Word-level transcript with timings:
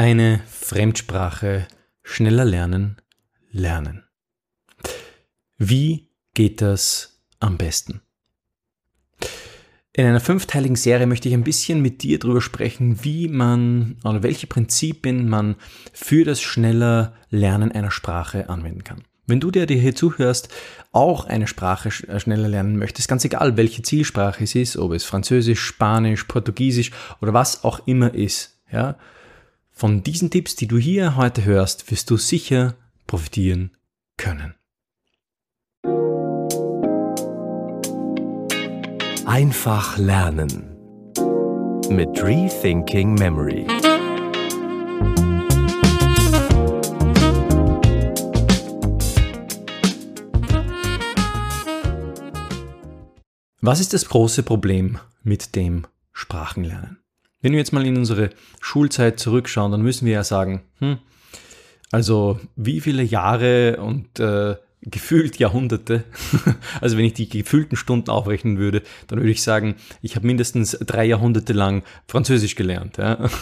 Eine 0.00 0.40
Fremdsprache 0.46 1.68
schneller 2.02 2.46
lernen, 2.46 2.96
lernen. 3.50 4.04
Wie 5.58 6.08
geht 6.32 6.62
das 6.62 7.20
am 7.38 7.58
besten? 7.58 8.00
In 9.92 10.06
einer 10.06 10.20
fünfteiligen 10.20 10.76
Serie 10.76 11.06
möchte 11.06 11.28
ich 11.28 11.34
ein 11.34 11.44
bisschen 11.44 11.82
mit 11.82 12.02
dir 12.02 12.18
darüber 12.18 12.40
sprechen, 12.40 13.04
wie 13.04 13.28
man 13.28 13.98
oder 14.02 14.22
welche 14.22 14.46
Prinzipien 14.46 15.28
man 15.28 15.56
für 15.92 16.24
das 16.24 16.40
schneller 16.40 17.12
Lernen 17.28 17.70
einer 17.70 17.90
Sprache 17.90 18.48
anwenden 18.48 18.84
kann. 18.84 19.04
Wenn 19.26 19.40
du, 19.40 19.50
dir 19.50 19.66
hier 19.66 19.94
zuhörst, 19.94 20.48
auch 20.92 21.26
eine 21.26 21.46
Sprache 21.46 21.90
äh, 22.08 22.18
schneller 22.18 22.48
lernen 22.48 22.78
möchtest, 22.78 23.06
ganz 23.06 23.26
egal, 23.26 23.58
welche 23.58 23.82
Zielsprache 23.82 24.44
es 24.44 24.54
ist, 24.54 24.78
ob 24.78 24.92
es 24.92 25.04
Französisch, 25.04 25.60
Spanisch, 25.60 26.24
Portugiesisch 26.24 26.90
oder 27.20 27.34
was 27.34 27.64
auch 27.64 27.86
immer 27.86 28.14
ist, 28.14 28.62
ja, 28.72 28.96
von 29.80 30.02
diesen 30.02 30.28
Tipps, 30.28 30.56
die 30.56 30.66
du 30.66 30.76
hier 30.76 31.16
heute 31.16 31.42
hörst, 31.46 31.90
wirst 31.90 32.10
du 32.10 32.18
sicher 32.18 32.74
profitieren 33.06 33.74
können. 34.18 34.54
Einfach 39.24 39.96
lernen 39.96 40.76
mit 41.88 42.22
Rethinking 42.22 43.14
Memory. 43.14 43.66
Was 53.62 53.80
ist 53.80 53.94
das 53.94 54.06
große 54.06 54.42
Problem 54.42 54.98
mit 55.22 55.56
dem 55.56 55.86
Sprachenlernen? 56.12 56.99
Wenn 57.42 57.52
wir 57.52 57.58
jetzt 57.58 57.72
mal 57.72 57.86
in 57.86 57.96
unsere 57.96 58.30
Schulzeit 58.60 59.18
zurückschauen, 59.18 59.72
dann 59.72 59.82
müssen 59.82 60.06
wir 60.06 60.12
ja 60.12 60.24
sagen, 60.24 60.62
hm, 60.78 60.98
also 61.90 62.38
wie 62.56 62.80
viele 62.80 63.02
Jahre 63.02 63.78
und 63.78 64.20
äh, 64.20 64.56
gefühlt 64.82 65.38
Jahrhunderte. 65.38 66.04
Also 66.80 66.96
wenn 66.96 67.04
ich 67.04 67.14
die 67.14 67.28
gefühlten 67.28 67.76
Stunden 67.76 68.10
aufrechnen 68.10 68.58
würde, 68.58 68.82
dann 69.08 69.18
würde 69.18 69.30
ich 69.30 69.42
sagen, 69.42 69.74
ich 70.00 70.16
habe 70.16 70.26
mindestens 70.26 70.78
drei 70.80 71.04
Jahrhunderte 71.04 71.52
lang 71.52 71.82
Französisch 72.08 72.54
gelernt. 72.54 72.96
Ja. 72.96 73.28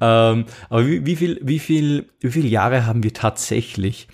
Ähm, 0.00 0.44
aber 0.68 0.86
wie, 0.86 1.04
wie, 1.06 1.16
viel, 1.16 1.40
wie, 1.42 1.58
viel, 1.58 2.08
wie 2.20 2.30
viele 2.30 2.48
Jahre 2.48 2.86
haben 2.86 3.02
wir 3.02 3.12
tatsächlich 3.12 4.06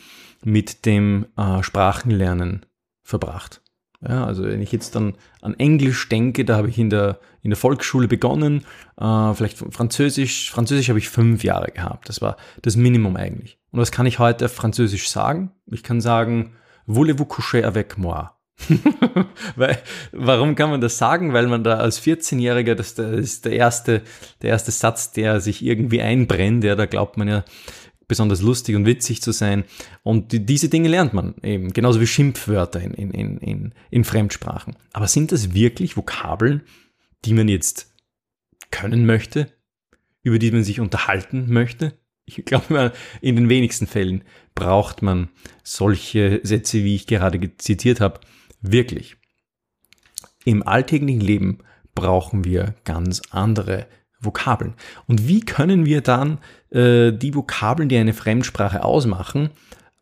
mit 0.42 0.86
dem 0.86 1.26
äh, 1.36 1.62
Sprachenlernen 1.62 2.64
verbracht? 3.02 3.60
Ja, 4.06 4.26
also 4.26 4.44
wenn 4.44 4.60
ich 4.60 4.70
jetzt 4.70 4.94
dann 4.94 5.14
an 5.40 5.54
Englisch 5.54 6.08
denke, 6.08 6.44
da 6.44 6.56
habe 6.56 6.68
ich 6.68 6.78
in 6.78 6.90
der, 6.90 7.20
in 7.42 7.50
der 7.50 7.56
Volksschule 7.56 8.06
begonnen, 8.06 8.64
äh, 9.00 9.34
vielleicht 9.34 9.56
Französisch, 9.56 10.50
Französisch 10.50 10.90
habe 10.90 10.98
ich 10.98 11.08
fünf 11.08 11.42
Jahre 11.42 11.70
gehabt, 11.72 12.08
das 12.08 12.20
war 12.20 12.36
das 12.60 12.76
Minimum 12.76 13.16
eigentlich. 13.16 13.58
Und 13.70 13.80
was 13.80 13.92
kann 13.92 14.06
ich 14.06 14.18
heute 14.18 14.44
auf 14.44 14.52
Französisch 14.52 15.08
sagen? 15.08 15.52
Ich 15.66 15.82
kann 15.82 16.00
sagen, 16.00 16.52
Voulez-vous 16.86 17.26
coucher 17.26 17.66
avec 17.66 17.96
moi? 17.96 18.30
Weil, 19.56 19.78
warum 20.12 20.54
kann 20.54 20.70
man 20.70 20.80
das 20.80 20.96
sagen? 20.98 21.32
Weil 21.32 21.48
man 21.48 21.64
da 21.64 21.78
als 21.78 22.00
14-Jähriger, 22.00 22.74
das, 22.74 22.94
das, 22.94 23.10
ist 23.10 23.44
der 23.46 23.52
erste, 23.52 24.02
der 24.42 24.50
erste 24.50 24.70
Satz, 24.70 25.12
der 25.12 25.40
sich 25.40 25.64
irgendwie 25.64 26.00
einbrennt, 26.00 26.62
ja, 26.62 26.76
da 26.76 26.86
glaubt 26.86 27.16
man 27.16 27.26
ja 27.26 27.44
besonders 28.08 28.42
lustig 28.42 28.76
und 28.76 28.86
witzig 28.86 29.22
zu 29.22 29.32
sein. 29.32 29.64
Und 30.02 30.32
die, 30.32 30.44
diese 30.44 30.68
Dinge 30.68 30.88
lernt 30.88 31.14
man 31.14 31.34
eben, 31.42 31.72
genauso 31.72 32.00
wie 32.00 32.06
Schimpfwörter 32.06 32.80
in, 32.80 32.94
in, 32.94 33.10
in, 33.10 33.38
in, 33.38 33.74
in 33.90 34.04
Fremdsprachen. 34.04 34.76
Aber 34.92 35.08
sind 35.08 35.32
das 35.32 35.54
wirklich 35.54 35.96
Vokabeln, 35.96 36.62
die 37.24 37.34
man 37.34 37.48
jetzt 37.48 37.92
können 38.70 39.06
möchte, 39.06 39.48
über 40.22 40.38
die 40.38 40.50
man 40.50 40.64
sich 40.64 40.80
unterhalten 40.80 41.46
möchte? 41.48 41.94
Ich 42.26 42.44
glaube, 42.44 42.92
in 43.20 43.36
den 43.36 43.48
wenigsten 43.48 43.86
Fällen 43.86 44.24
braucht 44.54 45.02
man 45.02 45.28
solche 45.62 46.40
Sätze, 46.42 46.82
wie 46.82 46.94
ich 46.94 47.06
gerade 47.06 47.56
zitiert 47.58 48.00
habe, 48.00 48.20
wirklich. 48.62 49.16
Im 50.44 50.66
alltäglichen 50.66 51.20
Leben 51.20 51.58
brauchen 51.94 52.44
wir 52.44 52.74
ganz 52.84 53.22
andere 53.30 53.86
Vokabeln. 54.24 54.74
Und 55.06 55.28
wie 55.28 55.40
können 55.40 55.86
wir 55.86 56.00
dann 56.00 56.38
äh, 56.70 57.12
die 57.12 57.34
Vokabeln, 57.34 57.88
die 57.88 57.96
eine 57.96 58.14
Fremdsprache 58.14 58.84
ausmachen, 58.84 59.50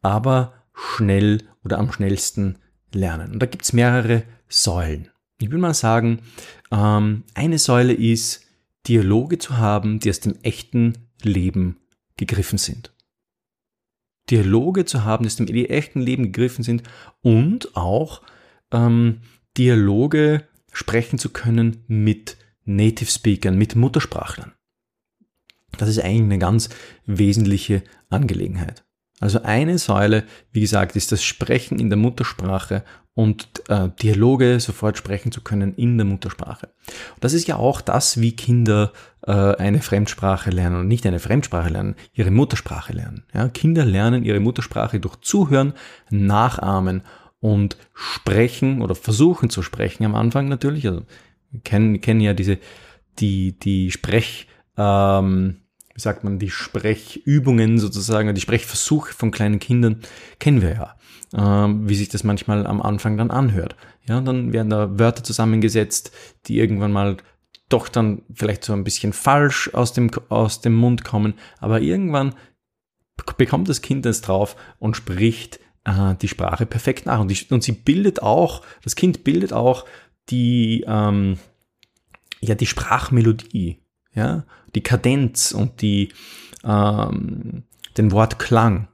aber 0.01 0.55
schnell 0.75 1.43
oder 1.65 1.79
am 1.79 1.93
schnellsten 1.93 2.59
lernen? 2.93 3.33
Und 3.33 3.41
da 3.41 3.47
gibt 3.47 3.65
es 3.65 3.73
mehrere 3.73 4.25
Säulen. 4.49 5.09
Ich 5.41 5.51
will 5.51 5.59
mal 5.59 5.75
sagen, 5.75 6.21
ähm, 6.71 7.25
eine 7.35 7.59
Säule 7.59 7.93
ist, 7.93 8.47
Dialoge 8.87 9.39
zu 9.39 9.59
haben, 9.59 10.01
die 10.01 10.11
aus 10.11 10.21
dem 10.21 10.35
echten 10.43 10.99
Leben 11.23 11.79
gegriffen 12.17 12.59
sind. 12.59 12.93
Dialoge 14.31 14.85
zu 14.85 15.05
haben, 15.05 15.25
die 15.25 15.29
aus 15.29 15.37
dem 15.37 15.49
echten 15.49 16.01
Leben 16.01 16.25
gegriffen 16.25 16.65
sind 16.65 16.83
und 17.23 17.77
auch 17.77 18.23
ähm, 18.71 19.21
Dialoge 19.57 20.45
sprechen 20.73 21.19
zu 21.19 21.31
können 21.31 21.85
mit 21.87 22.37
Native 22.65 23.11
Speakern, 23.11 23.57
mit 23.57 23.77
Muttersprachlern. 23.77 24.53
Das 25.79 25.89
ist 25.89 26.01
eigentlich 26.01 26.23
eine 26.23 26.39
ganz 26.39 26.69
wesentliche 27.07 27.83
Angelegenheit. 28.11 28.85
Also 29.21 29.43
eine 29.43 29.79
Säule, 29.79 30.25
wie 30.51 30.61
gesagt, 30.61 30.97
ist 30.97 31.13
das 31.13 31.23
Sprechen 31.23 31.79
in 31.79 31.91
der 31.91 31.97
Muttersprache 31.97 32.83
und 33.15 33.63
äh, 33.69 33.89
Dialoge 34.03 34.59
sofort 34.59 34.97
sprechen 34.97 35.33
zu 35.33 35.43
können 35.43 35.75
in 35.75 35.97
der 35.97 36.07
Muttersprache. 36.07 36.71
Und 37.15 37.23
das 37.23 37.33
ist 37.33 37.47
ja 37.47 37.57
auch 37.57 37.81
das, 37.81 38.21
wie 38.21 38.35
Kinder 38.35 38.93
äh, 39.27 39.33
eine 39.33 39.81
Fremdsprache 39.81 40.51
lernen 40.51 40.81
und 40.81 40.89
nicht 40.89 41.07
eine 41.07 41.21
Fremdsprache 41.21 41.69
lernen, 41.69 41.95
ihre 42.15 42.31
Muttersprache 42.31 42.93
lernen. 42.95 43.25
Ja, 43.35 43.49
Kinder 43.49 43.85
lernen 43.85 44.25
ihre 44.25 44.41
Muttersprache 44.41 44.99
durch 44.99 45.17
Zuhören, 45.21 45.75
Nachahmen 46.11 47.03
und 47.39 47.77
sprechen 47.95 48.83
oder 48.83 48.95
versuchen 48.95 49.51
zu 49.51 49.63
sprechen 49.63 50.05
am 50.05 50.15
Anfang 50.15 50.49
natürlich. 50.49 50.87
Also 50.89 51.05
kennen, 51.65 52.01
kennen 52.01 52.21
ja 52.21 52.35
diese 52.35 52.59
die 53.19 53.59
die 53.59 53.91
Sprech 53.91 54.47
ähm, 54.77 55.59
wie 55.95 56.01
sagt 56.01 56.25
man, 56.25 56.39
die 56.39 56.49
Sprechübungen 56.49 57.79
sozusagen, 57.79 58.35
die 58.35 58.41
Sprechversuche 58.41 59.13
von 59.13 59.31
kleinen 59.31 59.59
Kindern 59.59 60.01
kennen 60.39 60.63
wir 60.63 60.73
ja 60.73 60.97
ähm, 61.35 61.89
wie 61.89 61.95
sich 61.95 62.09
das 62.09 62.25
manchmal 62.25 62.67
am 62.67 62.83
Anfang 62.83 63.17
dann 63.17 63.31
anhört. 63.31 63.77
Ja, 64.07 64.19
und 64.19 64.25
dann 64.25 64.53
werden 64.53 64.71
da 64.71 64.99
Wörter 64.99 65.25
zusammengesetzt, 65.25 66.13
die 66.47 66.59
irgendwann 66.59 66.93
mal 66.93 67.17
doch 67.69 67.89
dann 67.89 68.23
vielleicht 68.35 68.65
so 68.65 68.73
ein 68.73 68.85
bisschen 68.85 69.13
falsch 69.13 69.71
aus 69.73 69.93
dem, 69.93 70.11
aus 70.29 70.61
dem 70.61 70.75
Mund 70.75 71.05
kommen, 71.05 71.35
aber 71.59 71.81
irgendwann 71.81 72.35
bekommt 73.37 73.69
das 73.69 73.83
Kind 73.83 74.05
das 74.05 74.21
drauf 74.21 74.57
und 74.79 74.97
spricht 74.97 75.61
äh, 75.85 76.15
die 76.21 76.29
Sprache 76.29 76.67
perfekt 76.67 77.07
nach. 77.07 77.21
Und, 77.21 77.29
die, 77.29 77.53
und 77.53 77.63
sie 77.63 77.73
bildet 77.73 78.23
auch, 78.23 78.63
das 78.83 78.97
Kind 78.97 79.25
bildet 79.25 79.53
auch 79.53 79.87
die, 80.31 80.85
ähm, 80.87 81.39
ja, 82.41 82.55
die 82.55 82.67
Sprachmelodie, 82.67 83.79
ja, 84.15 84.45
die 84.75 84.83
Kadenz 84.83 85.53
und 85.53 85.83
die, 85.83 86.13
ähm, 86.65 87.65
den 87.97 88.13
Wortklang 88.13 88.89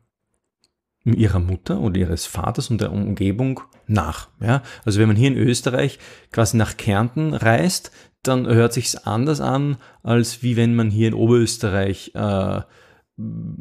ihrer 1.05 1.39
Mutter 1.39 1.81
oder 1.81 1.99
ihres 1.99 2.27
Vaters 2.27 2.71
und 2.71 2.81
der 2.81 2.93
Umgebung 2.93 3.61
nach. 3.87 4.29
Ja? 4.41 4.63
Also 4.85 5.01
wenn 5.01 5.09
man 5.09 5.17
hier 5.17 5.29
in 5.29 5.37
Österreich 5.37 5.99
quasi 6.33 6.57
nach 6.57 6.77
Kärnten 6.77 7.35
reist, 7.35 7.91
dann 8.23 8.47
hört 8.47 8.73
sich's 8.73 8.97
anders 8.97 9.41
an, 9.41 9.79
als 10.03 10.43
wie 10.43 10.57
wenn 10.57 10.75
man 10.75 10.91
hier 10.91 11.09
in 11.09 11.15
Oberösterreich 11.15 12.13
äh, 12.15 12.61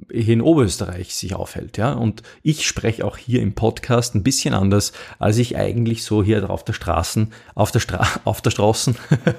in 0.10 0.42
Oberösterreich 0.42 1.16
sich 1.16 1.34
aufhält, 1.34 1.78
ja. 1.78 1.94
Und 1.94 2.22
ich 2.44 2.68
spreche 2.68 3.04
auch 3.04 3.18
hier 3.18 3.42
im 3.42 3.54
Podcast 3.54 4.14
ein 4.14 4.22
bisschen 4.22 4.54
anders, 4.54 4.94
als 5.18 5.40
ich 5.40 5.58
eigentlich 5.58 6.04
so 6.04 6.24
hier 6.24 6.50
auf 6.50 6.64
der 6.64 6.74
Straßen, 6.74 7.34
auf 7.56 7.72
der 7.72 7.80
Stra 7.80 8.08
auf 8.24 8.42
der 8.42 8.52
Straßen, 8.52 8.96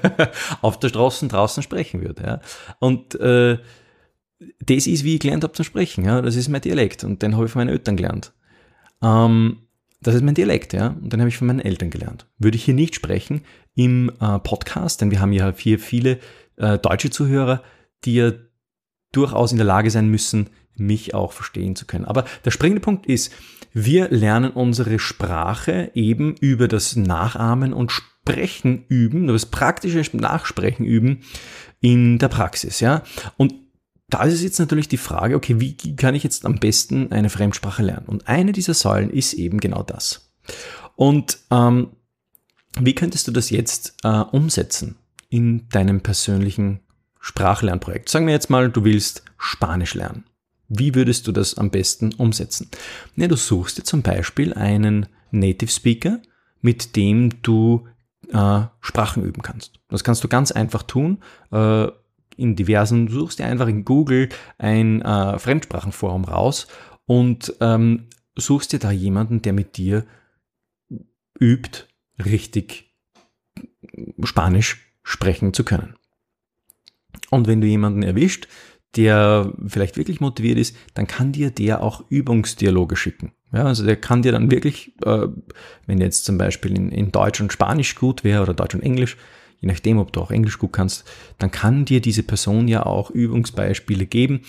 auf 0.60 0.80
der 0.80 0.88
Straßen 0.88 1.28
draußen 1.28 1.62
sprechen 1.62 2.02
würde, 2.02 2.22
ja. 2.22 2.40
Und 2.80 3.14
äh, 3.20 3.58
das 4.60 4.86
ist, 4.86 5.04
wie 5.04 5.14
ich 5.14 5.20
gelernt 5.20 5.44
habe 5.44 5.52
zu 5.52 5.64
sprechen. 5.64 6.04
Ja? 6.04 6.22
Das 6.22 6.36
ist 6.36 6.48
mein 6.48 6.60
Dialekt 6.60 7.04
und 7.04 7.22
den 7.22 7.34
habe 7.34 7.46
ich 7.46 7.52
von 7.52 7.60
meinen 7.60 7.70
Eltern 7.70 7.96
gelernt. 7.96 8.32
Ähm, 9.02 9.58
das 10.00 10.14
ist 10.14 10.22
mein 10.22 10.34
Dialekt, 10.34 10.72
ja, 10.74 10.88
und 10.88 11.12
den 11.12 11.20
habe 11.20 11.28
ich 11.28 11.36
von 11.36 11.48
meinen 11.48 11.60
Eltern 11.60 11.90
gelernt. 11.90 12.26
Würde 12.38 12.56
ich 12.56 12.64
hier 12.64 12.74
nicht 12.74 12.94
sprechen 12.94 13.42
im 13.74 14.12
äh, 14.20 14.38
Podcast, 14.38 15.00
denn 15.00 15.10
wir 15.10 15.20
haben 15.20 15.32
ja 15.32 15.52
hier 15.56 15.78
viele 15.80 16.18
äh, 16.56 16.78
deutsche 16.78 17.10
Zuhörer, 17.10 17.62
die 18.04 18.14
ja 18.14 18.32
durchaus 19.12 19.52
in 19.52 19.58
der 19.58 19.66
Lage 19.66 19.90
sein 19.90 20.08
müssen, 20.08 20.50
mich 20.76 21.14
auch 21.14 21.32
verstehen 21.32 21.76
zu 21.76 21.86
können. 21.86 22.04
Aber 22.04 22.24
der 22.44 22.50
springende 22.50 22.80
Punkt 22.80 23.06
ist, 23.06 23.32
wir 23.72 24.08
lernen 24.08 24.50
unsere 24.50 24.98
Sprache 24.98 25.90
eben 25.94 26.36
über 26.36 26.68
das 26.68 26.96
Nachahmen 26.96 27.72
und 27.72 27.92
Sprechen 27.92 28.84
üben, 28.88 29.26
das 29.26 29.46
praktische 29.46 30.02
Nachsprechen 30.16 30.84
üben 30.84 31.20
in 31.80 32.18
der 32.18 32.28
Praxis, 32.28 32.80
ja. 32.80 33.02
Und 33.36 33.54
da 34.10 34.22
ist 34.24 34.42
jetzt 34.42 34.58
natürlich 34.58 34.88
die 34.88 34.96
Frage, 34.96 35.36
okay, 35.36 35.60
wie 35.60 35.74
kann 35.96 36.14
ich 36.14 36.24
jetzt 36.24 36.46
am 36.46 36.56
besten 36.56 37.12
eine 37.12 37.30
Fremdsprache 37.30 37.82
lernen? 37.82 38.06
Und 38.06 38.26
eine 38.26 38.52
dieser 38.52 38.74
Säulen 38.74 39.10
ist 39.10 39.34
eben 39.34 39.60
genau 39.60 39.82
das. 39.82 40.32
Und 40.96 41.38
ähm, 41.50 41.90
wie 42.80 42.94
könntest 42.94 43.28
du 43.28 43.32
das 43.32 43.50
jetzt 43.50 43.96
äh, 44.04 44.08
umsetzen 44.08 44.96
in 45.28 45.68
deinem 45.68 46.00
persönlichen 46.00 46.80
Sprachlernprojekt. 47.20 48.08
Sagen 48.08 48.26
wir 48.26 48.34
jetzt 48.34 48.50
mal, 48.50 48.70
du 48.70 48.84
willst 48.84 49.24
Spanisch 49.36 49.94
lernen. 49.94 50.24
Wie 50.68 50.94
würdest 50.94 51.26
du 51.26 51.32
das 51.32 51.56
am 51.56 51.70
besten 51.70 52.12
umsetzen? 52.14 52.70
Ja, 53.16 53.26
du 53.26 53.36
suchst 53.36 53.78
dir 53.78 53.84
zum 53.84 54.02
Beispiel 54.02 54.52
einen 54.52 55.06
Native 55.30 55.70
Speaker, 55.70 56.20
mit 56.60 56.96
dem 56.96 57.42
du 57.42 57.86
äh, 58.32 58.62
Sprachen 58.80 59.24
üben 59.24 59.42
kannst. 59.42 59.80
Das 59.88 60.04
kannst 60.04 60.22
du 60.24 60.28
ganz 60.28 60.52
einfach 60.52 60.82
tun. 60.82 61.22
Äh, 61.50 61.88
in 62.36 62.54
diversen, 62.54 63.06
du 63.06 63.14
suchst 63.14 63.38
dir 63.38 63.46
einfach 63.46 63.66
in 63.66 63.84
Google 63.84 64.28
ein 64.58 65.02
äh, 65.02 65.38
Fremdsprachenforum 65.38 66.24
raus 66.24 66.68
und 67.06 67.54
ähm, 67.60 68.08
suchst 68.36 68.72
dir 68.72 68.78
da 68.78 68.90
jemanden, 68.90 69.42
der 69.42 69.52
mit 69.52 69.76
dir 69.76 70.04
übt, 71.40 71.86
richtig 72.24 72.94
Spanisch 74.22 74.92
sprechen 75.02 75.52
zu 75.52 75.64
können. 75.64 75.97
Und 77.30 77.46
wenn 77.46 77.60
du 77.60 77.66
jemanden 77.66 78.02
erwischt, 78.02 78.48
der 78.96 79.52
vielleicht 79.66 79.96
wirklich 79.96 80.20
motiviert 80.20 80.58
ist, 80.58 80.76
dann 80.94 81.06
kann 81.06 81.32
dir 81.32 81.50
der 81.50 81.82
auch 81.82 82.04
Übungsdialoge 82.08 82.96
schicken. 82.96 83.32
Ja, 83.52 83.64
also 83.64 83.84
der 83.84 83.96
kann 83.96 84.22
dir 84.22 84.32
dann 84.32 84.50
wirklich, 84.50 84.94
äh, 85.04 85.28
wenn 85.86 85.98
jetzt 86.00 86.24
zum 86.24 86.38
Beispiel 86.38 86.76
in, 86.76 86.90
in 86.90 87.12
Deutsch 87.12 87.40
und 87.40 87.52
Spanisch 87.52 87.94
gut 87.94 88.24
wäre 88.24 88.42
oder 88.42 88.54
Deutsch 88.54 88.74
und 88.74 88.82
Englisch, 88.82 89.16
je 89.60 89.68
nachdem, 89.68 89.98
ob 89.98 90.12
du 90.12 90.20
auch 90.20 90.30
Englisch 90.30 90.58
gut 90.58 90.72
kannst, 90.72 91.08
dann 91.38 91.50
kann 91.50 91.84
dir 91.84 92.00
diese 92.00 92.22
Person 92.22 92.68
ja 92.68 92.84
auch 92.84 93.10
Übungsbeispiele 93.10 94.06
geben, 94.06 94.42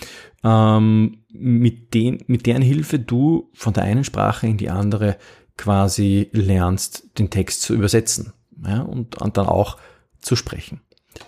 ähm, 0.44 1.18
mit, 1.32 1.94
den, 1.94 2.24
mit 2.26 2.46
deren 2.46 2.62
Hilfe 2.62 2.98
du 2.98 3.50
von 3.54 3.72
der 3.72 3.84
einen 3.84 4.04
Sprache 4.04 4.46
in 4.46 4.56
die 4.56 4.70
andere 4.70 5.16
quasi 5.56 6.28
lernst, 6.32 7.18
den 7.18 7.30
Text 7.30 7.62
zu 7.62 7.74
übersetzen 7.74 8.32
ja, 8.64 8.82
und, 8.82 9.20
und 9.20 9.36
dann 9.36 9.46
auch 9.46 9.78
zu 10.20 10.36
sprechen. 10.36 10.80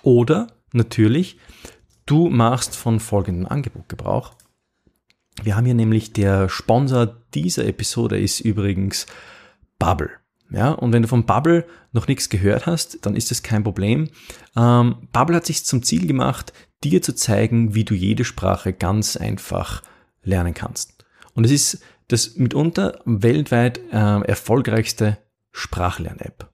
Oder 0.02 0.48
natürlich, 0.74 1.38
du 2.06 2.28
machst 2.28 2.76
von 2.76 3.00
folgendem 3.00 3.46
Angebot 3.46 3.88
Gebrauch. 3.88 4.34
Wir 5.42 5.56
haben 5.56 5.64
hier 5.64 5.74
nämlich 5.74 6.12
der 6.12 6.48
Sponsor 6.48 7.06
dieser 7.34 7.66
Episode 7.66 8.18
ist 8.18 8.40
übrigens 8.40 9.06
Bubble. 9.78 10.10
Ja, 10.50 10.72
und 10.72 10.92
wenn 10.92 11.02
du 11.02 11.08
von 11.08 11.24
Bubble 11.24 11.66
noch 11.92 12.08
nichts 12.08 12.28
gehört 12.28 12.66
hast, 12.66 13.06
dann 13.06 13.16
ist 13.16 13.30
das 13.30 13.42
kein 13.42 13.64
Problem. 13.64 14.10
Ähm, 14.54 15.08
Bubble 15.10 15.36
hat 15.36 15.46
sich 15.46 15.64
zum 15.64 15.82
Ziel 15.82 16.06
gemacht, 16.06 16.52
dir 16.84 17.00
zu 17.00 17.14
zeigen, 17.14 17.74
wie 17.74 17.84
du 17.84 17.94
jede 17.94 18.24
Sprache 18.24 18.74
ganz 18.74 19.16
einfach 19.16 19.82
lernen 20.22 20.52
kannst. 20.52 21.06
Und 21.34 21.44
es 21.44 21.50
ist 21.50 21.82
das 22.08 22.36
mitunter 22.36 23.00
weltweit 23.06 23.78
äh, 23.90 24.20
erfolgreichste 24.24 25.16
Sprachlern-App. 25.52 26.50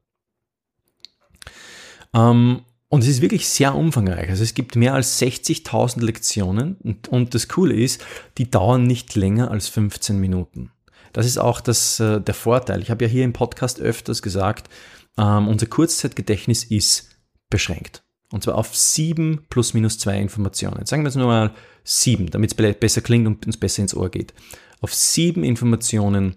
Ähm, 2.15 2.63
und 2.89 3.03
es 3.03 3.09
ist 3.09 3.21
wirklich 3.21 3.49
sehr 3.49 3.75
umfangreich. 3.75 4.31
Also 4.31 4.43
es 4.43 4.55
gibt 4.55 4.75
mehr 4.75 4.95
als 4.95 5.21
60.000 5.21 6.03
Lektionen 6.03 6.77
und, 6.83 7.09
und, 7.09 7.35
das 7.35 7.49
Coole 7.49 7.75
ist, 7.75 8.05
die 8.39 8.51
dauern 8.51 8.87
nicht 8.87 9.15
länger 9.15 9.51
als 9.51 9.69
15 9.69 10.19
Minuten. 10.19 10.71
Das 11.13 11.27
ist 11.27 11.39
auch 11.39 11.61
das, 11.61 12.01
äh, 12.01 12.21
der 12.21 12.35
Vorteil. 12.35 12.81
Ich 12.81 12.91
habe 12.91 13.05
ja 13.05 13.11
hier 13.11 13.25
im 13.25 13.33
Podcast 13.33 13.81
öfters 13.81 14.23
gesagt, 14.23 14.71
ähm, 15.19 15.49
unser 15.49 15.67
Kurzzeitgedächtnis 15.67 16.65
ist 16.65 17.11
beschränkt. 17.51 18.05
Und 18.31 18.45
zwar 18.45 18.57
auf 18.57 18.75
sieben 18.77 19.47
plus 19.49 19.75
minus 19.75 19.99
zwei 19.99 20.19
Informationen. 20.21 20.85
Sagen 20.87 21.03
wir 21.03 21.09
jetzt 21.09 21.17
nur 21.17 21.27
mal 21.27 21.55
sieben, 21.85 22.31
damit 22.31 22.59
es 22.59 22.75
besser 22.75 23.01
klingt 23.01 23.27
und 23.27 23.47
uns 23.47 23.57
besser 23.57 23.83
ins 23.83 23.95
Ohr 23.95 24.11
geht. 24.11 24.35
Auf 24.81 24.95
sieben 24.95 25.45
Informationen 25.45 26.37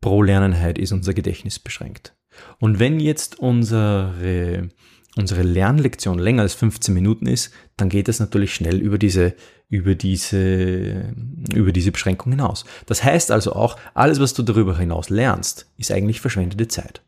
pro 0.00 0.22
Lerneinheit 0.22 0.78
ist 0.78 0.92
unser 0.92 1.14
Gedächtnis 1.14 1.58
beschränkt. 1.58 2.14
Und 2.60 2.78
wenn 2.78 3.00
jetzt 3.00 3.38
unsere 3.38 4.70
unsere 5.16 5.42
Lernlektion 5.42 6.18
länger 6.18 6.42
als 6.42 6.54
15 6.54 6.94
Minuten 6.94 7.26
ist, 7.26 7.52
dann 7.76 7.88
geht 7.88 8.08
es 8.08 8.20
natürlich 8.20 8.54
schnell 8.54 8.78
über 8.78 8.98
diese, 8.98 9.34
über 9.68 9.94
diese, 9.94 11.14
über 11.52 11.72
diese 11.72 11.90
Beschränkung 11.90 12.32
hinaus. 12.32 12.64
Das 12.84 13.02
heißt 13.02 13.30
also 13.30 13.54
auch, 13.54 13.76
alles, 13.94 14.20
was 14.20 14.34
du 14.34 14.42
darüber 14.42 14.78
hinaus 14.78 15.10
lernst, 15.10 15.66
ist 15.78 15.90
eigentlich 15.90 16.20
verschwendete 16.20 16.68
Zeit. 16.68 17.02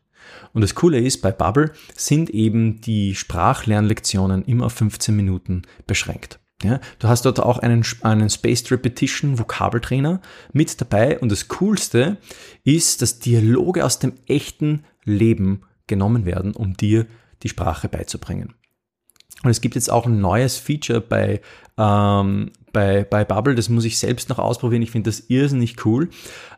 Und 0.53 0.61
das 0.61 0.75
Coole 0.75 0.99
ist, 0.99 1.21
bei 1.21 1.31
Bubble 1.31 1.71
sind 1.95 2.29
eben 2.31 2.81
die 2.81 3.15
Sprachlernlektionen 3.15 4.43
immer 4.45 4.65
auf 4.65 4.73
15 4.73 5.15
Minuten 5.15 5.61
beschränkt. 5.85 6.39
Ja, 6.61 6.81
du 6.97 7.07
hast 7.07 7.25
dort 7.25 7.39
auch 7.39 7.59
einen, 7.59 7.85
einen 8.01 8.29
Spaced 8.29 8.69
Repetition 8.71 9.39
Vokabeltrainer 9.39 10.19
mit 10.51 10.81
dabei 10.81 11.17
und 11.19 11.31
das 11.31 11.47
Coolste 11.47 12.17
ist, 12.65 13.01
dass 13.01 13.19
Dialoge 13.19 13.85
aus 13.85 13.99
dem 13.99 14.13
echten 14.27 14.83
Leben 15.05 15.61
genommen 15.87 16.25
werden, 16.25 16.51
um 16.51 16.75
dir 16.75 17.05
die 17.43 17.49
Sprache 17.49 17.87
beizubringen. 17.87 18.53
Und 19.43 19.51
es 19.51 19.61
gibt 19.61 19.75
jetzt 19.75 19.89
auch 19.89 20.05
ein 20.05 20.19
neues 20.19 20.57
Feature 20.57 21.01
bei, 21.01 21.41
ähm, 21.77 22.51
bei, 22.73 23.03
bei 23.03 23.23
Bubble, 23.23 23.55
das 23.55 23.69
muss 23.69 23.85
ich 23.85 23.97
selbst 23.97 24.29
noch 24.29 24.39
ausprobieren. 24.39 24.81
Ich 24.81 24.91
finde 24.91 25.09
das 25.09 25.29
irrsinnig 25.29 25.85
cool. 25.85 26.09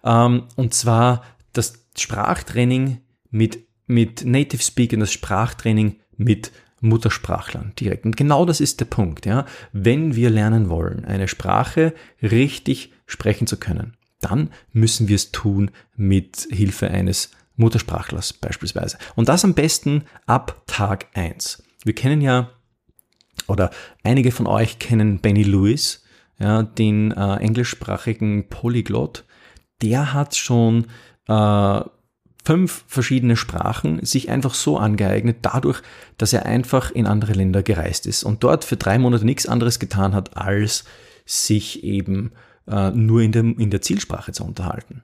Ähm, 0.04 0.44
und 0.56 0.74
zwar 0.74 1.24
das 1.54 1.86
Sprachtraining 1.98 3.02
mit, 3.30 3.60
mit 3.86 4.26
Native 4.26 4.64
Speakern, 4.64 5.00
das 5.00 5.12
Sprachtraining 5.12 5.98
mit 6.18 6.52
Muttersprachlern 6.80 7.74
direkt. 7.80 8.06
Und 8.06 8.18
genau 8.18 8.46
das 8.46 8.60
ist 8.60 8.80
der 8.80 8.86
Punkt. 8.86 9.26
Ja? 9.26 9.46
Wenn 9.72 10.16
wir 10.16 10.30
lernen 10.32 10.70
wollen, 10.70 11.06
eine 11.06 11.28
Sprache 11.28 11.94
richtig 12.22 12.92
sprechen 13.06 13.46
zu 13.46 13.58
können, 13.58 13.96
dann 14.20 14.50
müssen 14.72 15.08
wir 15.08 15.16
es 15.16 15.32
tun 15.32 15.72
mit 15.96 16.48
Hilfe 16.50 16.90
eines 16.90 17.32
Muttersprachlers 17.56 18.34
beispielsweise. 18.34 18.98
Und 19.16 19.30
das 19.30 19.44
am 19.44 19.54
besten 19.54 20.06
ab 20.26 20.64
Tag 20.68 21.08
1. 21.14 21.64
Wir 21.84 21.96
kennen 21.96 22.22
ja, 22.22 22.50
oder 23.48 23.72
einige 24.04 24.32
von 24.32 24.48
euch 24.48 24.80
kennen 24.80 25.20
Benny 25.20 25.44
Lewis, 25.44 26.04
ja, 26.40 26.64
den 26.64 27.12
äh, 27.12 27.36
englischsprachigen 27.36 28.48
Polyglot. 28.50 29.26
Der 29.82 30.14
hat 30.14 30.36
schon 30.36 30.88
äh, 31.28 31.82
fünf 32.44 32.84
verschiedene 32.88 33.36
Sprachen 33.36 34.04
sich 34.06 34.30
einfach 34.30 34.54
so 34.54 34.78
angeeignet, 34.78 35.38
dadurch, 35.42 35.82
dass 36.18 36.34
er 36.34 36.46
einfach 36.46 36.92
in 36.92 37.06
andere 37.06 37.34
Länder 37.34 37.64
gereist 37.64 38.08
ist 38.08 38.24
und 38.24 38.44
dort 38.44 38.66
für 38.66 38.78
drei 38.78 38.98
Monate 38.98 39.26
nichts 39.26 39.46
anderes 39.46 39.80
getan 39.80 40.16
hat, 40.16 40.38
als 40.38 40.84
sich 41.26 41.84
eben 41.84 42.32
äh, 42.68 42.92
nur 42.92 43.22
in 43.22 43.32
der, 43.32 43.44
in 43.44 43.70
der 43.70 43.82
Zielsprache 43.82 44.32
zu 44.32 44.44
unterhalten. 44.44 45.04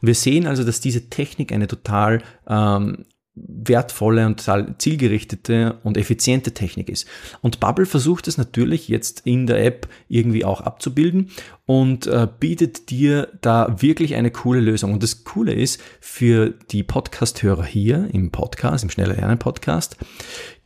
Und 0.00 0.06
wir 0.06 0.14
sehen 0.14 0.46
also, 0.46 0.64
dass 0.64 0.80
diese 0.80 1.08
Technik 1.08 1.52
eine 1.52 1.66
total 1.66 2.22
ähm, 2.48 3.04
wertvolle 3.36 4.26
und 4.26 4.42
zielgerichtete 4.78 5.78
und 5.84 5.98
effiziente 5.98 6.52
Technik 6.52 6.88
ist. 6.88 7.06
Und 7.42 7.60
Bubble 7.60 7.84
versucht 7.84 8.28
es 8.28 8.38
natürlich 8.38 8.88
jetzt 8.88 9.20
in 9.26 9.46
der 9.46 9.62
App 9.62 9.88
irgendwie 10.08 10.44
auch 10.44 10.62
abzubilden 10.62 11.30
und 11.66 12.06
äh, 12.06 12.26
bietet 12.40 12.90
dir 12.90 13.28
da 13.42 13.76
wirklich 13.80 14.14
eine 14.14 14.30
coole 14.30 14.60
Lösung. 14.60 14.94
Und 14.94 15.02
das 15.02 15.24
Coole 15.24 15.52
ist, 15.52 15.82
für 16.00 16.54
die 16.70 16.82
Podcast-Hörer 16.82 17.64
hier 17.64 18.08
im 18.12 18.30
Podcast, 18.30 18.84
im 18.84 18.90
Schneller 18.90 19.14
Lernen 19.14 19.38
Podcast, 19.38 19.96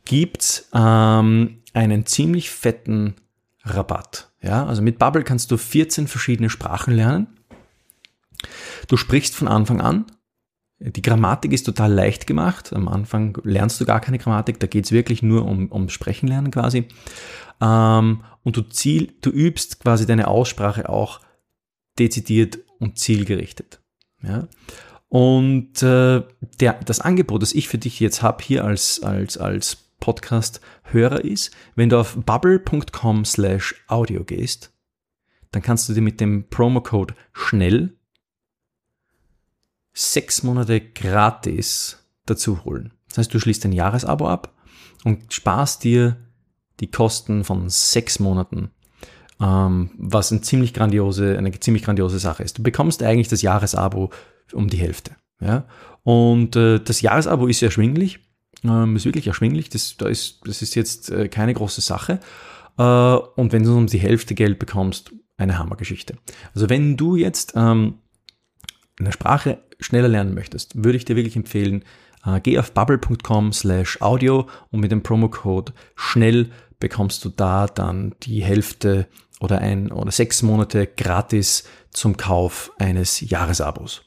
gibt's 0.05 0.69
ähm, 0.73 1.57
einen 1.73 2.05
ziemlich 2.05 2.49
fetten 2.49 3.15
Rabatt. 3.63 4.31
Ja, 4.41 4.65
also 4.65 4.81
mit 4.81 4.97
Bubble 4.97 5.23
kannst 5.23 5.51
du 5.51 5.57
14 5.57 6.07
verschiedene 6.07 6.49
Sprachen 6.49 6.95
lernen 6.95 7.27
Du 8.87 8.97
sprichst 8.97 9.35
von 9.35 9.47
Anfang 9.47 9.81
an. 9.81 10.05
Die 10.79 11.01
Grammatik 11.01 11.53
ist 11.53 11.63
total 11.63 11.93
leicht 11.93 12.25
gemacht. 12.25 12.73
Am 12.73 12.87
Anfang 12.87 13.37
lernst 13.43 13.79
du 13.79 13.85
gar 13.85 13.99
keine 13.99 14.17
Grammatik, 14.17 14.59
da 14.59 14.67
geht 14.67 14.85
es 14.85 14.91
wirklich 14.91 15.21
nur 15.21 15.45
um, 15.45 15.67
um 15.67 15.89
Sprechen 15.89 16.27
lernen 16.27 16.49
quasi. 16.49 16.87
Ähm, 17.61 18.23
und 18.43 18.57
du, 18.57 18.61
ziel, 18.63 19.13
du 19.21 19.29
übst 19.29 19.79
quasi 19.79 20.07
deine 20.07 20.27
Aussprache 20.27 20.89
auch 20.89 21.21
dezidiert 21.99 22.59
und 22.79 22.97
zielgerichtet. 22.97 23.79
Ja? 24.23 24.47
Und 25.07 25.83
äh, 25.83 26.23
der, 26.59 26.79
das 26.85 26.99
Angebot, 26.99 27.41
das 27.41 27.53
ich 27.53 27.67
für 27.67 27.77
dich 27.77 27.99
jetzt 27.99 28.23
habe, 28.23 28.43
hier 28.43 28.63
als, 28.63 29.03
als, 29.03 29.37
als 29.37 29.77
Podcast-Hörer 29.99 31.23
ist, 31.23 31.51
wenn 31.75 31.89
du 31.89 31.99
auf 31.99 32.15
bubble.com 32.15 33.23
slash 33.25 33.75
audio 33.87 34.23
gehst, 34.23 34.73
dann 35.51 35.61
kannst 35.61 35.87
du 35.87 35.93
dir 35.93 36.01
mit 36.01 36.19
dem 36.19 36.49
Promo-Code 36.49 37.13
schnell 37.33 37.97
sechs 39.93 40.43
Monate 40.43 40.81
gratis 40.81 41.97
dazu 42.25 42.63
holen. 42.63 42.93
Das 43.09 43.19
heißt, 43.19 43.33
du 43.33 43.39
schließt 43.39 43.65
ein 43.65 43.73
Jahresabo 43.73 44.27
ab 44.27 44.53
und 45.03 45.33
sparst 45.33 45.83
dir 45.83 46.17
die 46.79 46.89
Kosten 46.89 47.43
von 47.43 47.69
sechs 47.69 48.19
Monaten, 48.19 48.71
ähm, 49.39 49.91
was 49.97 50.31
eine 50.31 50.41
ziemlich 50.41 50.73
grandiose, 50.73 51.37
eine 51.37 51.51
ziemlich 51.59 51.83
grandiose 51.83 52.19
Sache 52.19 52.43
ist. 52.43 52.57
Du 52.57 52.63
bekommst 52.63 53.03
eigentlich 53.03 53.27
das 53.27 53.41
Jahresabo 53.41 54.11
um 54.53 54.69
die 54.69 54.77
Hälfte. 54.77 55.15
Ja? 55.39 55.65
Und 56.03 56.55
äh, 56.55 56.79
das 56.79 57.01
Jahresabo 57.01 57.47
ist 57.47 57.61
erschwinglich, 57.61 58.19
ähm, 58.63 58.95
ist 58.95 59.05
wirklich 59.05 59.27
erschwinglich. 59.27 59.69
Das, 59.69 59.97
da 59.97 60.07
ist, 60.07 60.41
das 60.45 60.61
ist 60.61 60.75
jetzt 60.75 61.11
äh, 61.11 61.27
keine 61.27 61.53
große 61.53 61.81
Sache. 61.81 62.19
Äh, 62.77 62.83
und 62.83 63.51
wenn 63.51 63.63
du 63.63 63.77
um 63.77 63.87
die 63.87 63.99
Hälfte 63.99 64.35
Geld 64.35 64.57
bekommst, 64.59 65.11
eine 65.37 65.57
Hammergeschichte. 65.57 66.17
Also 66.53 66.69
wenn 66.69 66.97
du 66.97 67.15
jetzt 67.15 67.53
ähm, 67.55 67.95
eine 68.99 69.11
Sprache 69.11 69.59
schneller 69.81 70.07
lernen 70.07 70.33
möchtest, 70.33 70.83
würde 70.83 70.97
ich 70.97 71.05
dir 71.05 71.15
wirklich 71.15 71.35
empfehlen, 71.35 71.83
äh, 72.25 72.39
geh 72.41 72.57
auf 72.59 72.71
bubble.com 72.71 73.51
slash 73.51 74.01
audio 74.01 74.47
und 74.69 74.79
mit 74.79 74.91
dem 74.91 75.03
Promocode 75.03 75.73
schnell 75.95 76.51
bekommst 76.79 77.25
du 77.25 77.29
da 77.29 77.67
dann 77.67 78.15
die 78.23 78.43
Hälfte 78.43 79.07
oder 79.39 79.59
ein 79.59 79.91
oder 79.91 80.11
sechs 80.11 80.41
Monate 80.43 80.87
gratis 80.87 81.63
zum 81.91 82.17
Kauf 82.17 82.71
eines 82.77 83.21
Jahresabos. 83.21 84.03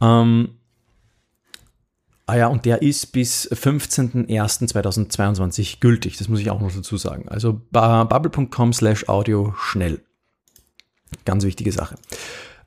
Ähm, 0.00 0.50
ah 2.26 2.36
ja, 2.36 2.46
und 2.48 2.64
der 2.64 2.80
ist 2.82 3.12
bis 3.12 3.50
15.01.2022 3.50 5.80
gültig. 5.80 6.16
Das 6.18 6.28
muss 6.28 6.40
ich 6.40 6.50
auch 6.50 6.60
noch 6.60 6.72
dazu 6.72 6.96
sagen. 6.96 7.28
Also 7.28 7.60
bubble.com 7.70 8.72
slash 8.72 9.08
audio 9.08 9.54
schnell. 9.58 10.00
Ganz 11.24 11.44
wichtige 11.44 11.70
Sache. 11.72 11.96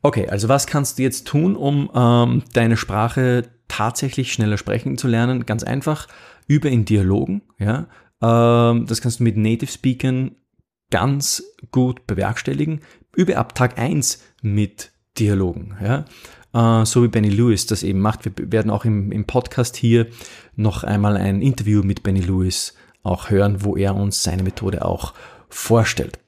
Okay, 0.02 0.28
also 0.30 0.48
was 0.48 0.66
kannst 0.66 0.98
du 0.98 1.04
jetzt 1.04 1.28
tun, 1.28 1.56
um 1.56 1.90
ähm, 1.94 2.44
deine 2.54 2.78
Sprache 2.78 3.50
tatsächlich 3.68 4.32
schneller 4.32 4.58
sprechen 4.58 4.98
zu 4.98 5.08
lernen? 5.08 5.46
Ganz 5.46 5.64
einfach, 5.64 6.08
über 6.48 6.70
in 6.70 6.86
Dialogen. 6.86 7.42
Ja? 7.58 7.88
Ähm, 8.22 8.86
das 8.86 9.02
kannst 9.02 9.20
du 9.20 9.24
mit 9.24 9.38
Native 9.38 9.72
Speakern 9.72 10.36
ganz 10.90 11.44
gut 11.72 12.08
bewerkstelligen. 12.08 12.82
Übe 13.16 13.38
ab 13.38 13.56
Tag 13.56 13.78
1 13.78 14.24
mit 14.42 14.92
Dialogen. 15.18 15.78
Ja? 15.82 16.06
Äh, 16.82 16.86
so 16.86 17.04
wie 17.04 17.10
Benny 17.10 17.30
Lewis 17.30 17.66
das 17.66 17.84
eben 17.84 18.00
macht. 18.00 18.24
Wir 18.26 18.52
werden 18.52 18.72
auch 18.72 18.86
im, 18.86 19.12
im 19.12 19.26
Podcast 19.26 19.76
hier 19.76 20.08
noch 20.56 20.84
einmal 20.84 21.18
ein 21.18 21.42
Interview 21.42 21.84
mit 21.84 22.04
Benny 22.04 22.22
Lewis 22.22 22.74
auch 23.04 23.30
hören, 23.30 23.64
wo 23.64 23.76
er 23.76 23.96
uns 23.96 24.24
seine 24.24 24.44
Methode 24.44 24.86
auch 24.86 25.14
vorstellt. 25.50 26.20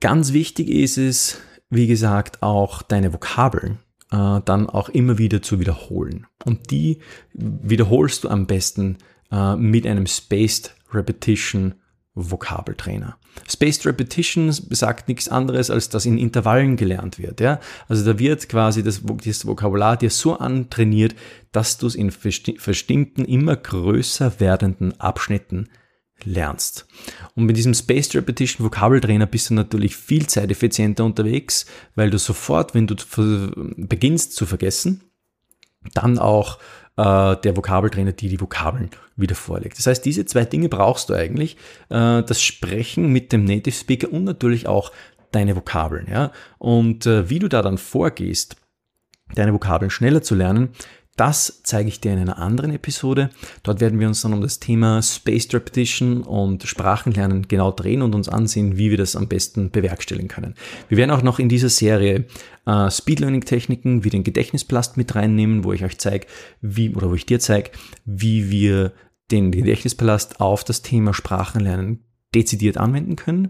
Ganz 0.00 0.32
wichtig 0.32 0.68
ist 0.68 0.96
es, 0.98 1.40
wie 1.68 1.86
gesagt, 1.86 2.42
auch 2.42 2.82
deine 2.82 3.12
Vokabeln 3.12 3.78
äh, 4.10 4.40
dann 4.44 4.68
auch 4.68 4.88
immer 4.88 5.18
wieder 5.18 5.42
zu 5.42 5.60
wiederholen. 5.60 6.26
Und 6.44 6.70
die 6.70 6.98
wiederholst 7.32 8.24
du 8.24 8.28
am 8.28 8.46
besten 8.46 8.98
äh, 9.30 9.56
mit 9.56 9.86
einem 9.86 10.06
Spaced 10.06 10.74
Repetition 10.92 11.74
Vokabeltrainer. 12.14 13.16
Spaced 13.48 13.86
Repetition 13.86 14.52
besagt 14.68 15.08
nichts 15.08 15.28
anderes, 15.28 15.70
als 15.70 15.88
dass 15.88 16.06
in 16.06 16.18
Intervallen 16.18 16.76
gelernt 16.76 17.18
wird. 17.18 17.40
Ja? 17.40 17.60
Also 17.88 18.04
da 18.04 18.18
wird 18.18 18.48
quasi 18.48 18.82
das, 18.82 19.02
das 19.24 19.46
Vokabular 19.46 19.96
dir 19.96 20.10
so 20.10 20.36
antrainiert, 20.36 21.14
dass 21.52 21.78
du 21.78 21.86
es 21.86 21.94
in 21.94 22.12
bestimmten, 22.12 23.24
immer 23.24 23.56
größer 23.56 24.40
werdenden 24.40 24.98
Abschnitten 25.00 25.68
lernst. 26.24 26.86
Und 27.34 27.44
mit 27.44 27.56
diesem 27.56 27.74
Spaced 27.74 28.14
Repetition 28.14 28.64
Vokabeltrainer 28.64 29.26
bist 29.26 29.50
du 29.50 29.54
natürlich 29.54 29.96
viel 29.96 30.26
zeiteffizienter 30.26 31.04
unterwegs, 31.04 31.66
weil 31.94 32.10
du 32.10 32.18
sofort, 32.18 32.74
wenn 32.74 32.86
du 32.86 32.96
beginnst 33.76 34.34
zu 34.34 34.46
vergessen, 34.46 35.02
dann 35.94 36.18
auch 36.18 36.58
äh, 36.96 37.36
der 37.36 37.56
Vokabeltrainer 37.56 38.12
dir 38.12 38.28
die 38.28 38.40
Vokabeln 38.40 38.90
wieder 39.16 39.34
vorlegt. 39.34 39.78
Das 39.78 39.86
heißt, 39.86 40.04
diese 40.04 40.26
zwei 40.26 40.44
Dinge 40.44 40.68
brauchst 40.68 41.08
du 41.08 41.14
eigentlich. 41.14 41.56
Äh, 41.88 42.22
das 42.22 42.42
Sprechen 42.42 43.12
mit 43.12 43.32
dem 43.32 43.44
Native 43.44 43.74
Speaker 43.74 44.12
und 44.12 44.24
natürlich 44.24 44.66
auch 44.66 44.92
deine 45.32 45.56
Vokabeln. 45.56 46.08
Ja? 46.10 46.32
Und 46.58 47.06
äh, 47.06 47.30
wie 47.30 47.38
du 47.38 47.48
da 47.48 47.62
dann 47.62 47.78
vorgehst, 47.78 48.56
deine 49.34 49.54
Vokabeln 49.54 49.90
schneller 49.90 50.22
zu 50.22 50.34
lernen, 50.34 50.70
das 51.16 51.60
zeige 51.64 51.88
ich 51.88 52.00
dir 52.00 52.12
in 52.12 52.18
einer 52.18 52.38
anderen 52.38 52.72
Episode. 52.72 53.30
Dort 53.62 53.80
werden 53.80 54.00
wir 54.00 54.08
uns 54.08 54.22
dann 54.22 54.32
um 54.32 54.40
das 54.40 54.58
Thema 54.58 55.02
Spaced 55.02 55.54
Repetition 55.54 56.22
und 56.22 56.62
Sprachenlernen 56.62 57.46
genau 57.46 57.72
drehen 57.72 58.02
und 58.02 58.14
uns 58.14 58.28
ansehen, 58.28 58.78
wie 58.78 58.90
wir 58.90 58.96
das 58.96 59.16
am 59.16 59.28
besten 59.28 59.70
bewerkstelligen 59.70 60.28
können. 60.28 60.54
Wir 60.88 60.96
werden 60.96 61.10
auch 61.10 61.22
noch 61.22 61.38
in 61.38 61.48
dieser 61.48 61.68
Serie 61.68 62.24
äh, 62.66 62.90
Speed 62.90 63.20
Learning 63.20 63.44
Techniken 63.44 64.04
wie 64.04 64.10
den 64.10 64.24
Gedächtnisplast 64.24 64.96
mit 64.96 65.14
reinnehmen, 65.14 65.64
wo 65.64 65.72
ich 65.72 65.84
euch 65.84 65.98
zeige, 65.98 66.26
wie 66.62 66.94
oder 66.94 67.10
wo 67.10 67.14
ich 67.14 67.26
dir 67.26 67.40
zeige, 67.40 67.70
wie 68.04 68.50
wir 68.50 68.92
den 69.30 69.52
Gedächtnispalast 69.52 70.40
auf 70.40 70.64
das 70.64 70.82
Thema 70.82 71.14
Sprachenlernen 71.14 72.04
dezidiert 72.34 72.78
anwenden 72.78 73.16
können. 73.16 73.48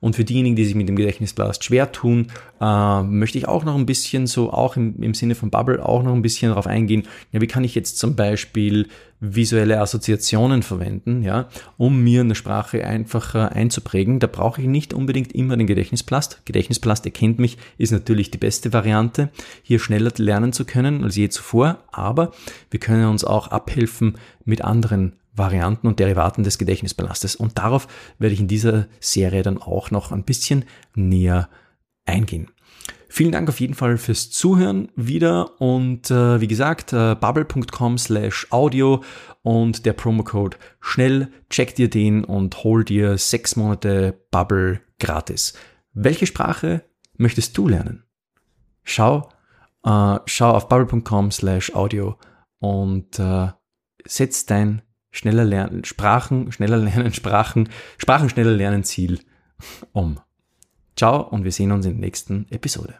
Und 0.00 0.16
für 0.16 0.24
diejenigen, 0.24 0.56
die 0.56 0.64
sich 0.64 0.74
mit 0.74 0.88
dem 0.88 0.96
Gedächtnisblast 0.96 1.62
schwer 1.64 1.92
tun, 1.92 2.28
äh, 2.60 3.02
möchte 3.02 3.36
ich 3.36 3.46
auch 3.46 3.64
noch 3.64 3.76
ein 3.76 3.86
bisschen 3.86 4.26
so, 4.26 4.50
auch 4.50 4.76
im, 4.76 5.02
im 5.02 5.14
Sinne 5.14 5.34
von 5.34 5.50
Bubble, 5.50 5.84
auch 5.84 6.02
noch 6.02 6.14
ein 6.14 6.22
bisschen 6.22 6.48
darauf 6.48 6.66
eingehen, 6.66 7.04
ja, 7.30 7.40
wie 7.40 7.46
kann 7.46 7.62
ich 7.62 7.74
jetzt 7.74 7.98
zum 7.98 8.16
Beispiel 8.16 8.88
visuelle 9.20 9.80
Assoziationen 9.80 10.62
verwenden, 10.62 11.22
ja, 11.22 11.48
um 11.76 12.02
mir 12.02 12.22
eine 12.22 12.34
Sprache 12.34 12.84
einfacher 12.84 13.52
einzuprägen. 13.52 14.18
Da 14.18 14.26
brauche 14.26 14.62
ich 14.62 14.66
nicht 14.66 14.94
unbedingt 14.94 15.32
immer 15.32 15.56
den 15.56 15.68
Gedächtnisplast. 15.68 16.40
Gedächtnisplast, 16.46 17.04
ihr 17.04 17.12
kennt 17.12 17.38
mich, 17.38 17.58
ist 17.78 17.92
natürlich 17.92 18.30
die 18.30 18.38
beste 18.38 18.72
Variante, 18.72 19.28
hier 19.62 19.78
schneller 19.78 20.12
lernen 20.16 20.52
zu 20.52 20.64
können 20.64 21.04
als 21.04 21.16
je 21.16 21.28
zuvor, 21.28 21.78
aber 21.92 22.32
wir 22.70 22.80
können 22.80 23.06
uns 23.06 23.24
auch 23.24 23.48
abhelfen 23.48 24.16
mit 24.44 24.62
anderen 24.62 25.12
Varianten 25.34 25.86
und 25.86 25.98
Derivaten 25.98 26.44
des 26.44 26.58
Gedächtnisbalastes. 26.58 27.36
Und 27.36 27.58
darauf 27.58 27.88
werde 28.18 28.34
ich 28.34 28.40
in 28.40 28.48
dieser 28.48 28.86
Serie 29.00 29.42
dann 29.42 29.58
auch 29.58 29.90
noch 29.90 30.12
ein 30.12 30.24
bisschen 30.24 30.64
näher 30.94 31.48
eingehen. 32.04 32.50
Vielen 33.08 33.32
Dank 33.32 33.50
auf 33.50 33.60
jeden 33.60 33.74
Fall 33.74 33.98
fürs 33.98 34.30
Zuhören 34.30 34.90
wieder 34.96 35.60
und 35.60 36.10
äh, 36.10 36.40
wie 36.40 36.48
gesagt, 36.48 36.94
äh, 36.94 37.14
bubble.com 37.14 37.98
slash 37.98 38.46
audio 38.50 39.02
und 39.42 39.84
der 39.84 39.92
Promocode 39.92 40.56
schnell, 40.80 41.28
check 41.50 41.74
dir 41.74 41.90
den 41.90 42.24
und 42.24 42.64
hol 42.64 42.84
dir 42.84 43.18
sechs 43.18 43.54
Monate 43.54 44.18
Bubble 44.30 44.80
gratis. 44.98 45.52
Welche 45.92 46.26
Sprache 46.26 46.84
möchtest 47.18 47.58
du 47.58 47.68
lernen? 47.68 48.04
Schau, 48.82 49.28
äh, 49.84 50.18
schau 50.24 50.50
auf 50.50 50.68
bubble.com 50.70 51.32
slash 51.32 51.74
audio 51.74 52.16
und 52.60 53.18
äh, 53.18 53.48
setz 54.06 54.46
dein 54.46 54.80
schneller 55.12 55.44
lernen, 55.44 55.84
Sprachen, 55.84 56.50
schneller 56.50 56.78
lernen, 56.78 57.12
Sprachen, 57.12 57.68
Sprachen 57.98 58.28
schneller 58.28 58.50
lernen 58.50 58.82
Ziel 58.82 59.20
um. 59.92 60.18
Ciao 60.96 61.28
und 61.28 61.44
wir 61.44 61.52
sehen 61.52 61.70
uns 61.70 61.86
in 61.86 61.92
der 61.92 62.00
nächsten 62.00 62.46
Episode. 62.50 62.98